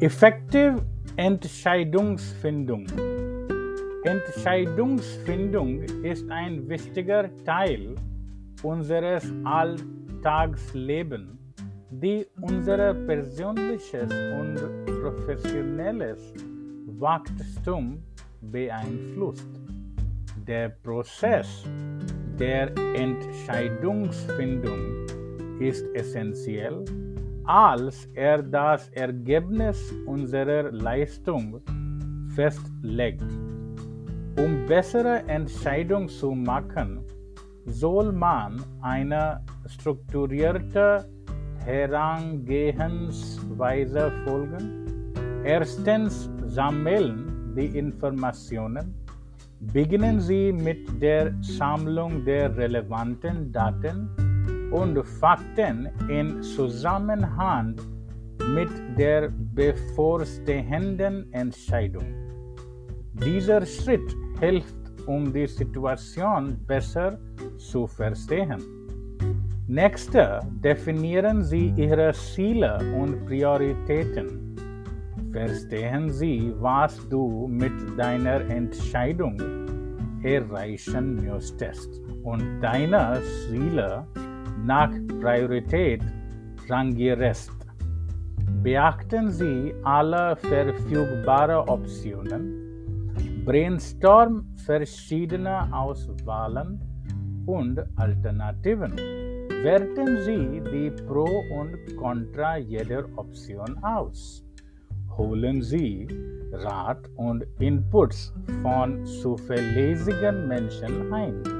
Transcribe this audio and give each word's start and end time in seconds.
Effektive 0.00 0.76
Entscheidungsfindung. 1.16 2.86
Entscheidungsfindung 4.04 5.82
ist 6.04 6.30
ein 6.30 6.68
wichtiger 6.68 7.28
Teil 7.44 7.96
unseres 8.62 9.24
Alltagslebens, 9.42 11.36
die 11.90 12.24
unser 12.40 12.94
persönliches 12.94 14.08
und 14.38 14.54
professionelles 15.02 16.32
Wachstum 17.00 18.00
beeinflusst. 18.40 19.48
Der 20.46 20.68
Prozess 20.68 21.64
der 22.38 22.70
Entscheidungsfindung 22.94 24.78
ist 25.58 25.84
essentiell 25.92 26.84
als 27.48 28.06
er 28.12 28.42
das 28.42 28.90
Ergebnis 28.90 29.92
unserer 30.04 30.70
Leistung 30.70 31.62
festlegt. 32.34 33.24
Um 34.36 34.66
bessere 34.66 35.26
Entscheidungen 35.28 36.10
zu 36.10 36.32
machen, 36.32 37.00
soll 37.64 38.12
man 38.12 38.62
eine 38.82 39.40
strukturierte 39.66 41.08
Herangehensweise 41.64 44.12
folgen. 44.24 45.14
Erstens 45.42 46.28
sammeln 46.44 47.54
die 47.56 47.78
Informationen. 47.78 48.94
Beginnen 49.72 50.20
Sie 50.20 50.52
mit 50.52 51.00
der 51.00 51.32
Sammlung 51.40 52.26
der 52.26 52.54
relevanten 52.54 53.50
Daten 53.50 54.27
und 54.70 55.02
Fakten 55.06 55.88
in 56.08 56.42
Zusammenhang 56.42 57.76
mit 58.54 58.70
der 58.96 59.30
bevorstehenden 59.54 61.32
Entscheidung. 61.32 62.06
Dieser 63.14 63.64
Schritt 63.66 64.16
hilft, 64.40 64.76
um 65.06 65.32
die 65.32 65.46
Situation 65.46 66.58
besser 66.66 67.18
zu 67.56 67.86
verstehen. 67.86 68.62
Nächster 69.66 70.40
definieren 70.64 71.42
Sie 71.42 71.72
Ihre 71.76 72.12
Ziele 72.12 72.78
und 72.98 73.26
Prioritäten. 73.26 74.56
Verstehen 75.32 76.10
Sie, 76.10 76.54
was 76.58 77.06
du 77.08 77.46
mit 77.48 77.72
deiner 77.98 78.40
Entscheidung 78.48 79.36
erreichen 80.22 81.16
möchtest 81.26 82.00
und 82.22 82.60
deine 82.60 83.20
Ziele 83.46 84.06
nach 84.64 84.90
Priorität 85.20 86.02
rangierst. 86.68 87.52
Beachten 88.62 89.30
Sie 89.30 89.74
alle 89.84 90.36
verfügbaren 90.36 91.68
Optionen, 91.68 93.14
brainstorm 93.44 94.46
verschiedene 94.66 95.72
Auswahlen 95.72 96.80
und 97.46 97.80
Alternativen. 97.96 98.96
Werten 99.62 100.18
Sie 100.24 100.60
die 100.70 100.90
Pro 101.04 101.26
und 101.58 101.76
Contra 101.96 102.58
jeder 102.58 103.04
Option 103.16 103.78
aus. 103.82 104.44
Holen 105.16 105.62
Sie 105.62 106.06
Rat 106.52 107.08
und 107.16 107.44
Inputs 107.58 108.32
von 108.62 109.04
zuverlässigen 109.04 110.46
Menschen 110.48 111.12
ein. 111.12 111.57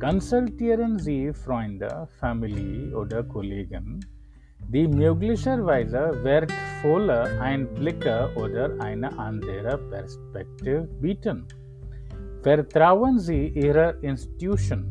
Konsultieren 0.00 0.98
Sie 0.98 1.30
Freunde, 1.30 2.08
Familie 2.18 2.96
oder 2.96 3.22
Kollegen, 3.22 4.00
die 4.72 4.88
möglicherweise 4.88 6.12
wertvolle 6.24 7.38
Einblicke 7.38 8.30
oder 8.34 8.70
eine 8.80 9.16
andere 9.18 9.76
Perspektive 9.90 10.88
bieten. 11.02 11.44
Vertrauen 12.40 13.18
Sie 13.18 13.48
Ihrer 13.48 14.02
Institution. 14.02 14.86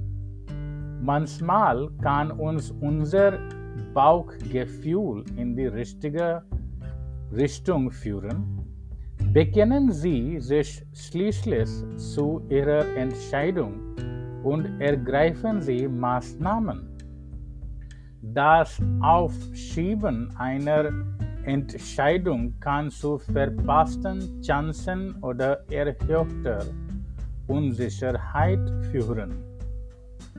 Manchmal 1.02 1.90
kann 2.04 2.30
uns 2.30 2.70
unser 2.80 3.40
Bauchgefühl 3.96 5.24
in 5.38 5.56
die 5.56 5.66
richtige 5.66 6.44
Richtung 7.36 7.90
führen. 7.90 8.60
Bekennen 9.34 9.92
Sie 9.92 10.40
sich 10.40 10.86
schließlich 10.94 11.70
zu 11.98 12.44
Ihrer 12.50 12.86
Entscheidung 12.96 13.96
und 14.44 14.82
ergreifen 14.82 15.62
Sie 15.62 15.88
Maßnahmen. 15.88 16.90
Das 18.22 18.82
Aufschieben 19.02 20.30
einer 20.38 20.92
Entscheidung 21.44 22.54
kann 22.60 22.92
zu 22.92 23.18
verpassten 23.18 24.42
Chancen 24.42 25.16
oder 25.22 25.64
erhöhter 25.72 26.66
Unsicherheit 27.48 28.60
führen. 28.92 29.42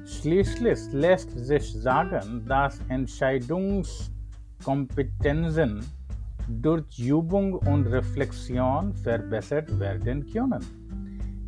Schließlich 0.04 0.92
lässt 0.92 1.30
sich 1.38 1.72
sagen, 1.72 2.44
dass 2.46 2.78
Entscheidungskompetenzen 2.88 5.80
durch 6.48 6.98
Übung 6.98 7.54
und 7.54 7.86
Reflexion 7.86 8.92
verbessert 8.92 9.78
werden 9.78 10.26
können, 10.30 10.60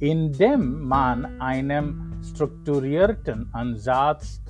indem 0.01 0.81
man 0.87 1.27
einem 1.41 2.12
strukturierten 2.23 3.49
Ansatz 3.53 4.41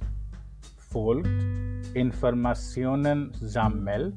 folgt, 0.90 1.28
Informationen 1.94 3.32
sammelt, 3.40 4.14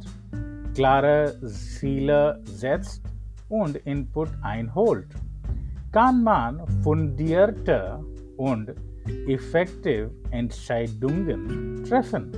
klare 0.74 1.36
Ziele 1.46 2.42
setzt 2.44 3.02
und 3.50 3.76
Input 3.78 4.30
einholt, 4.42 5.08
kann 5.92 6.24
man 6.24 6.66
fundierte 6.84 8.00
und 8.38 8.74
effektive 9.28 10.12
Entscheidungen 10.32 11.84
treffen. 11.88 12.32